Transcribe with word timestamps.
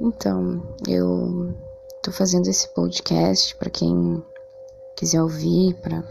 Então, 0.00 0.62
eu 0.88 1.54
tô 2.02 2.10
fazendo 2.10 2.48
esse 2.48 2.68
podcast 2.68 3.54
para 3.56 3.70
quem 3.70 4.22
quiser 4.96 5.22
ouvir, 5.22 5.74
para 5.80 6.02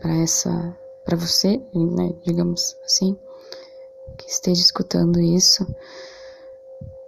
para 0.00 0.14
essa 0.18 0.76
para 1.04 1.16
você, 1.16 1.56
né, 1.74 2.14
digamos 2.22 2.76
assim, 2.84 3.16
que 4.18 4.30
esteja 4.30 4.60
escutando 4.60 5.18
isso. 5.18 5.66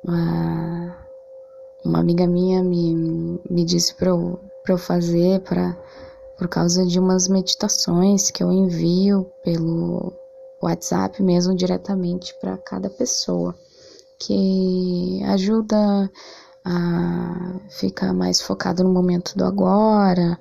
Uma, 0.03 1.07
uma 1.85 2.01
amiga 2.01 2.27
minha 2.27 2.63
me, 2.63 3.41
me 3.49 3.65
disse 3.65 3.95
para 3.95 4.09
eu, 4.09 4.41
eu 4.67 4.79
fazer 4.79 5.41
para 5.41 5.77
por 6.39 6.49
causa 6.49 6.87
de 6.87 6.99
umas 6.99 7.29
meditações 7.29 8.31
que 8.31 8.43
eu 8.43 8.51
envio 8.51 9.31
pelo 9.45 10.15
WhatsApp 10.63 11.23
mesmo 11.23 11.55
diretamente 11.55 12.35
para 12.41 12.57
cada 12.57 12.89
pessoa, 12.89 13.55
que 14.21 15.23
ajuda 15.25 16.11
a 16.65 17.61
ficar 17.71 18.13
mais 18.13 18.41
focado 18.41 18.85
no 18.85 18.93
momento 18.93 19.37
do 19.37 19.45
agora, 19.45 20.39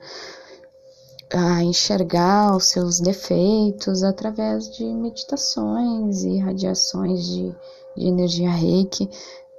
a 1.33 1.63
enxergar 1.63 2.55
os 2.55 2.65
seus 2.65 2.99
defeitos 2.99 4.03
através 4.03 4.69
de 4.69 4.83
meditações 4.83 6.23
e 6.23 6.39
radiações 6.39 7.25
de, 7.25 7.55
de 7.95 8.05
energia 8.05 8.49
reiki 8.49 9.09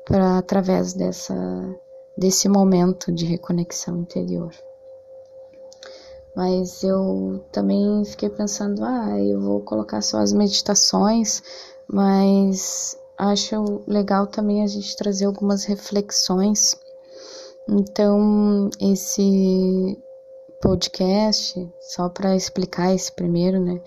para 0.05 0.39
através 0.39 0.93
dessa 0.93 1.35
desse 2.19 2.49
momento 2.51 3.11
de 3.11 3.25
reconexão 3.25 3.97
interior. 4.01 4.53
Mas 6.37 6.83
eu 6.83 7.43
também 7.51 8.05
fiquei 8.05 8.29
pensando, 8.29 8.85
ah, 8.85 9.19
eu 9.19 9.41
vou 9.41 9.61
colocar 9.63 10.03
só 10.03 10.19
as 10.19 10.33
meditações, 10.33 11.43
mas 11.89 13.00
acho 13.21 13.83
legal 13.87 14.27
também 14.27 14.63
a 14.63 14.67
gente 14.67 14.97
trazer 14.97 15.27
algumas 15.27 15.65
reflexões. 15.65 16.75
Então, 17.69 18.71
esse 18.81 19.99
podcast, 20.61 21.71
só 21.81 22.09
para 22.09 22.35
explicar 22.35 22.95
esse 22.95 23.13
primeiro, 23.13 23.61
né? 23.61 23.81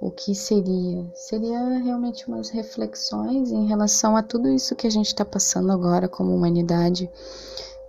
O 0.00 0.10
que 0.10 0.34
seria? 0.34 1.04
Seria 1.14 1.58
realmente 1.78 2.26
umas 2.28 2.48
reflexões 2.48 3.50
em 3.50 3.66
relação 3.66 4.16
a 4.16 4.22
tudo 4.22 4.48
isso 4.48 4.76
que 4.76 4.86
a 4.86 4.90
gente 4.90 5.08
está 5.08 5.24
passando 5.24 5.70
agora 5.70 6.08
como 6.08 6.34
humanidade, 6.34 7.10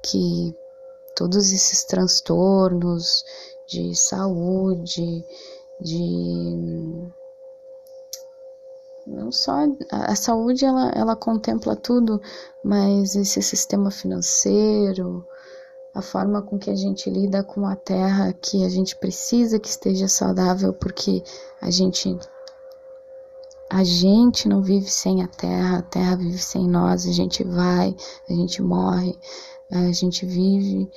que 0.03 0.53
todos 1.15 1.53
esses 1.53 1.85
transtornos 1.85 3.23
de 3.67 3.95
saúde, 3.95 5.23
de 5.79 7.09
não 9.09 9.31
só 9.31 9.65
a, 9.91 10.15
saúde 10.15 10.65
ela, 10.65 10.89
ela 10.91 11.15
contempla 11.15 11.75
tudo, 11.75 12.21
mas 12.63 13.15
esse 13.15 13.41
sistema 13.41 13.89
financeiro, 13.89 15.25
a 15.93 16.01
forma 16.01 16.41
com 16.41 16.59
que 16.59 16.69
a 16.69 16.75
gente 16.75 17.09
lida 17.09 17.43
com 17.43 17.65
a 17.65 17.75
terra, 17.75 18.33
que 18.33 18.63
a 18.63 18.69
gente 18.69 18.95
precisa 18.95 19.59
que 19.59 19.67
esteja 19.67 20.07
saudável, 20.07 20.73
porque 20.73 21.23
a 21.61 21.71
gente 21.71 22.17
a 23.71 23.83
gente 23.83 24.47
não 24.47 24.63
vive 24.63 24.89
sem 24.89 25.21
a 25.21 25.27
terra, 25.27 25.77
a 25.77 25.81
terra 25.83 26.15
vive 26.15 26.39
sem 26.39 26.67
nós, 26.67 27.05
a 27.05 27.11
gente 27.11 27.43
vai, 27.43 27.95
a 28.27 28.33
gente 28.33 28.63
morre, 28.63 29.15
a 29.71 29.91
gente 29.91 30.25
vive 30.25 30.89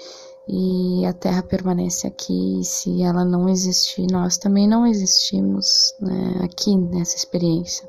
e 0.49 1.05
a 1.05 1.13
terra 1.13 1.43
permanece 1.43 2.07
aqui. 2.07 2.61
E 2.61 2.65
se 2.65 3.03
ela 3.03 3.25
não 3.25 3.49
existir, 3.49 4.07
nós 4.11 4.39
também 4.39 4.67
não 4.67 4.87
existimos 4.87 5.95
né, 6.01 6.41
aqui 6.43 6.75
nessa 6.77 7.17
experiência. 7.17 7.87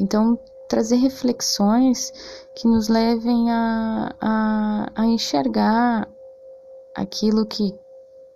Então, 0.00 0.38
trazer 0.68 0.96
reflexões 0.96 2.12
que 2.54 2.66
nos 2.66 2.88
levem 2.88 3.50
a, 3.50 4.14
a, 4.20 4.92
a 4.94 5.06
enxergar 5.06 6.08
aquilo 6.94 7.44
que, 7.44 7.74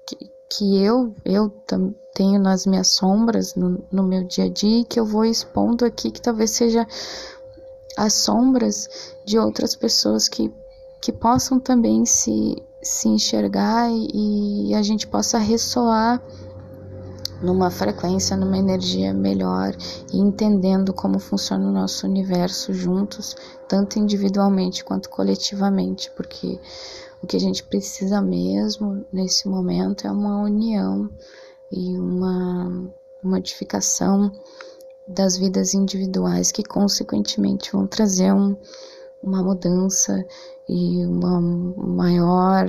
que, 0.06 0.30
que 0.50 0.82
eu, 0.82 1.14
eu 1.24 1.48
tenho 2.14 2.40
nas 2.40 2.66
minhas 2.66 2.94
sombras 2.94 3.54
no, 3.54 3.84
no 3.90 4.02
meu 4.02 4.24
dia 4.24 4.44
a 4.44 4.48
dia 4.48 4.80
e 4.80 4.84
que 4.84 4.98
eu 4.98 5.06
vou 5.06 5.24
expondo 5.24 5.84
aqui, 5.84 6.10
que 6.10 6.20
talvez 6.20 6.50
seja 6.50 6.86
as 7.96 8.12
sombras 8.14 9.14
de 9.24 9.38
outras 9.38 9.76
pessoas 9.76 10.28
que, 10.28 10.52
que 11.00 11.12
possam 11.12 11.60
também 11.60 12.04
se, 12.04 12.62
se 12.82 13.08
enxergar 13.08 13.88
e, 13.90 14.70
e 14.70 14.74
a 14.74 14.82
gente 14.82 15.06
possa 15.06 15.38
ressoar 15.38 16.22
numa 17.42 17.70
frequência, 17.70 18.36
numa 18.36 18.58
energia 18.58 19.12
melhor 19.12 19.74
e 20.12 20.18
entendendo 20.18 20.92
como 20.92 21.18
funciona 21.18 21.68
o 21.68 21.72
nosso 21.72 22.06
universo 22.06 22.72
juntos, 22.72 23.36
tanto 23.68 23.98
individualmente 23.98 24.84
quanto 24.84 25.10
coletivamente, 25.10 26.10
porque 26.16 26.60
o 27.22 27.26
que 27.26 27.36
a 27.36 27.40
gente 27.40 27.64
precisa 27.64 28.20
mesmo 28.20 29.04
nesse 29.12 29.48
momento 29.48 30.06
é 30.06 30.10
uma 30.10 30.42
união 30.42 31.10
e 31.72 31.98
uma 31.98 32.92
modificação 33.22 34.30
das 35.08 35.36
vidas 35.36 35.74
individuais 35.74 36.52
que 36.52 36.62
consequentemente 36.62 37.72
vão 37.72 37.86
trazer 37.86 38.32
um, 38.32 38.56
uma 39.22 39.42
mudança 39.42 40.24
e 40.68 41.04
uma 41.04 41.40
maior 41.40 42.66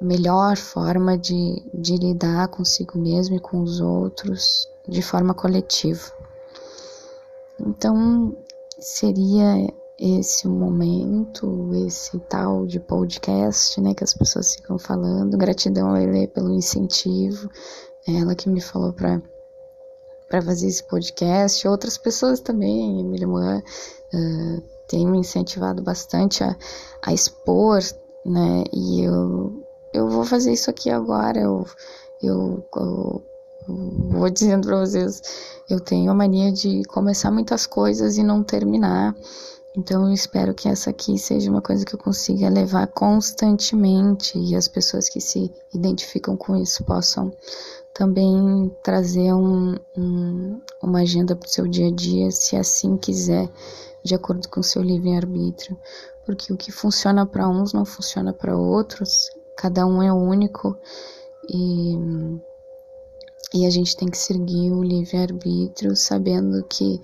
melhor 0.00 0.56
forma 0.56 1.16
de, 1.16 1.62
de 1.74 1.96
lidar 1.96 2.48
consigo 2.48 2.98
mesmo 2.98 3.36
e 3.36 3.40
com 3.40 3.62
os 3.62 3.80
outros 3.80 4.68
de 4.86 5.02
forma 5.02 5.34
coletiva. 5.34 6.12
Então, 7.60 8.36
seria 8.78 9.72
esse 9.98 10.46
o 10.46 10.50
momento, 10.50 11.70
esse 11.86 12.18
tal 12.20 12.64
de 12.66 12.78
podcast, 12.78 13.80
né, 13.80 13.94
que 13.94 14.04
as 14.04 14.14
pessoas 14.14 14.54
ficam 14.54 14.78
falando. 14.78 15.36
Gratidão, 15.36 15.92
Lele, 15.92 16.28
pelo 16.28 16.54
incentivo. 16.54 17.50
É 18.06 18.20
ela 18.20 18.34
que 18.34 18.48
me 18.48 18.60
falou 18.60 18.92
para 18.92 19.20
para 20.28 20.42
fazer 20.42 20.66
esse 20.66 20.84
podcast. 20.84 21.66
Outras 21.66 21.96
pessoas 21.96 22.38
também, 22.38 23.00
Emília 23.00 23.26
Moan, 23.26 23.58
uh, 23.58 24.62
tem 24.86 25.06
me 25.06 25.18
incentivado 25.18 25.82
bastante 25.82 26.44
a, 26.44 26.54
a 27.02 27.14
expor, 27.14 27.80
né, 28.26 28.62
e 28.72 29.00
eu 29.00 29.66
eu 29.92 30.08
vou 30.08 30.24
fazer 30.24 30.52
isso 30.52 30.70
aqui 30.70 30.90
agora, 30.90 31.38
eu, 31.38 31.66
eu, 32.22 32.64
eu 32.76 33.24
vou 33.66 34.30
dizendo 34.30 34.66
para 34.66 34.80
vocês, 34.80 35.22
eu 35.68 35.80
tenho 35.80 36.10
a 36.10 36.14
mania 36.14 36.50
de 36.52 36.82
começar 36.84 37.30
muitas 37.30 37.66
coisas 37.66 38.16
e 38.16 38.22
não 38.22 38.42
terminar. 38.42 39.14
Então 39.76 40.08
eu 40.08 40.12
espero 40.12 40.54
que 40.54 40.68
essa 40.68 40.90
aqui 40.90 41.18
seja 41.18 41.50
uma 41.50 41.62
coisa 41.62 41.84
que 41.84 41.94
eu 41.94 41.98
consiga 41.98 42.48
levar 42.48 42.86
constantemente 42.88 44.36
e 44.38 44.56
as 44.56 44.66
pessoas 44.66 45.08
que 45.08 45.20
se 45.20 45.52
identificam 45.72 46.36
com 46.36 46.56
isso 46.56 46.82
possam 46.84 47.32
também 47.94 48.74
trazer 48.82 49.32
um, 49.32 49.76
um, 49.96 50.60
uma 50.82 51.00
agenda 51.00 51.36
para 51.36 51.46
o 51.46 51.50
seu 51.50 51.66
dia 51.66 51.88
a 51.88 51.92
dia, 51.92 52.30
se 52.30 52.56
assim 52.56 52.96
quiser, 52.96 53.48
de 54.04 54.14
acordo 54.14 54.48
com 54.48 54.60
o 54.60 54.64
seu 54.64 54.82
livre-arbítrio. 54.82 55.76
Porque 56.24 56.52
o 56.52 56.56
que 56.56 56.70
funciona 56.70 57.26
para 57.26 57.48
uns 57.48 57.72
não 57.72 57.84
funciona 57.84 58.32
para 58.32 58.56
outros, 58.56 59.28
Cada 59.58 59.84
um 59.84 60.00
é 60.00 60.12
único 60.12 60.78
e, 61.50 61.96
e 63.52 63.66
a 63.66 63.70
gente 63.70 63.96
tem 63.96 64.08
que 64.08 64.16
seguir 64.16 64.70
o 64.70 64.84
livre-arbítrio, 64.84 65.96
sabendo 65.96 66.62
que 66.62 67.00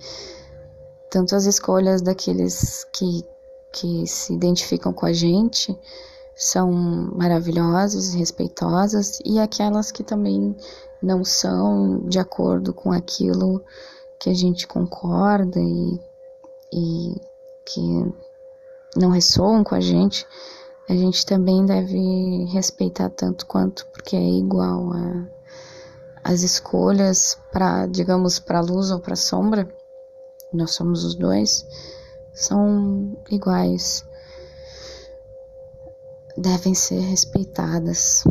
tanto 1.09 1.35
as 1.35 1.43
escolhas 1.43 2.01
daqueles 2.01 2.85
que, 2.93 3.25
que 3.73 4.07
se 4.07 4.33
identificam 4.33 4.93
com 4.93 5.05
a 5.05 5.11
gente 5.11 5.77
são 6.33 6.71
maravilhosas, 6.71 8.13
respeitosas, 8.13 9.19
e 9.25 9.37
aquelas 9.37 9.91
que 9.91 10.03
também 10.03 10.55
não 11.03 11.25
são 11.25 12.07
de 12.07 12.19
acordo 12.19 12.73
com 12.73 12.93
aquilo 12.93 13.61
que 14.17 14.29
a 14.29 14.33
gente 14.33 14.65
concorda 14.65 15.59
e, 15.59 15.99
e 16.73 17.21
que 17.65 18.13
não 18.95 19.09
ressoam 19.09 19.61
com 19.61 19.75
a 19.75 19.81
gente, 19.81 20.25
a 20.87 20.93
gente 20.93 21.25
também 21.25 21.65
deve 21.65 22.45
respeitar 22.45 23.09
tanto 23.09 23.45
quanto, 23.47 23.87
porque 23.87 24.15
é 24.15 24.29
igual 24.29 24.93
a, 24.93 25.27
as 26.23 26.41
escolhas 26.41 27.37
para, 27.51 27.87
digamos, 27.87 28.37
para 28.37 28.61
luz 28.61 28.91
ou 28.91 28.99
para 28.99 29.15
sombra, 29.15 29.67
nós 30.53 30.71
somos 30.71 31.03
os 31.03 31.15
dois, 31.15 31.65
são 32.33 33.17
iguais. 33.31 34.05
Devem 36.37 36.75
ser 36.75 36.99
respeitadas, 36.99 38.23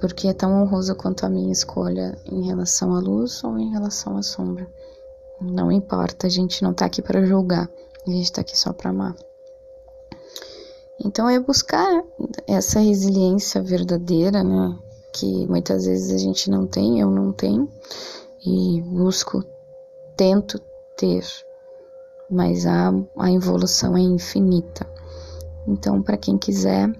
porque 0.00 0.28
é 0.28 0.34
tão 0.34 0.62
honroso 0.62 0.94
quanto 0.94 1.26
a 1.26 1.30
minha 1.30 1.52
escolha 1.52 2.16
em 2.26 2.46
relação 2.46 2.94
à 2.94 3.00
luz 3.00 3.42
ou 3.42 3.58
em 3.58 3.70
relação 3.70 4.16
à 4.16 4.22
sombra. 4.22 4.68
Não 5.40 5.72
importa, 5.72 6.26
a 6.26 6.30
gente 6.30 6.62
não 6.62 6.72
tá 6.72 6.86
aqui 6.86 7.02
para 7.02 7.24
julgar, 7.24 7.68
a 8.06 8.10
gente 8.10 8.32
tá 8.32 8.42
aqui 8.42 8.56
só 8.56 8.72
para 8.72 8.90
amar. 8.90 9.16
Então 11.04 11.28
é 11.28 11.38
buscar 11.38 12.02
essa 12.46 12.80
resiliência 12.80 13.62
verdadeira, 13.62 14.42
né? 14.42 14.76
Que 15.12 15.46
muitas 15.46 15.84
vezes 15.84 16.10
a 16.12 16.18
gente 16.18 16.50
não 16.50 16.66
tem, 16.66 16.98
eu 16.98 17.10
não 17.10 17.30
tenho, 17.30 17.68
e 18.44 18.80
busco, 18.80 19.44
tento 20.16 20.58
ter, 20.96 21.24
mas 22.30 22.66
a, 22.66 22.90
a 23.18 23.30
evolução 23.30 23.96
é 23.96 24.00
infinita. 24.00 24.86
Então, 25.68 26.02
para 26.02 26.16
quem 26.16 26.36
quiser, 26.36 26.90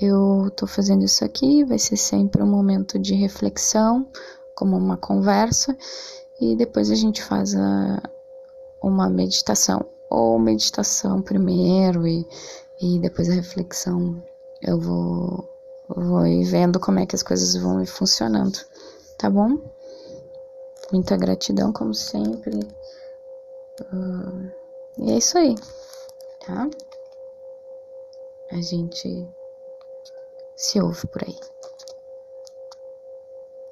eu 0.00 0.50
tô 0.54 0.66
fazendo 0.66 1.04
isso 1.04 1.24
aqui, 1.24 1.64
vai 1.64 1.78
ser 1.78 1.96
sempre 1.96 2.42
um 2.42 2.50
momento 2.50 2.98
de 2.98 3.14
reflexão, 3.14 4.06
como 4.54 4.76
uma 4.76 4.96
conversa, 4.96 5.76
e 6.40 6.54
depois 6.54 6.90
a 6.90 6.94
gente 6.94 7.22
faz 7.22 7.54
a, 7.54 8.02
uma 8.82 9.08
meditação, 9.08 9.84
ou 10.08 10.38
meditação 10.38 11.20
primeiro 11.20 12.06
e, 12.06 12.26
e 12.80 12.98
depois 12.98 13.28
a 13.28 13.34
reflexão. 13.34 14.22
Eu 14.62 14.80
vou, 14.80 15.48
vou 15.88 16.26
ir 16.26 16.44
vendo 16.44 16.80
como 16.80 16.98
é 16.98 17.06
que 17.06 17.14
as 17.14 17.22
coisas 17.22 17.54
vão 17.56 17.82
ir 17.82 17.86
funcionando, 17.86 18.58
tá 19.18 19.28
bom? 19.28 19.58
Muita 20.92 21.16
gratidão, 21.16 21.72
como 21.72 21.94
sempre. 21.94 22.56
Uh, 23.92 24.50
e 24.98 25.12
é 25.12 25.18
isso 25.18 25.36
aí, 25.38 25.54
tá? 26.46 26.68
A 28.50 28.60
gente 28.60 29.28
se 30.56 30.80
ouve 30.80 31.06
por 31.08 31.22
aí. 31.24 31.36